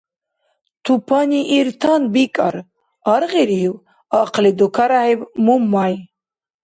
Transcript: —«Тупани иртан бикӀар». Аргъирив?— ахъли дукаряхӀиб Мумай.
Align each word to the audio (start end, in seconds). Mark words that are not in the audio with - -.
—«Тупани 0.83 1.41
иртан 1.57 2.01
бикӀар». 2.13 2.55
Аргъирив?— 3.13 3.73
ахъли 4.19 4.51
дукаряхӀиб 4.59 5.21
Мумай. 5.45 5.95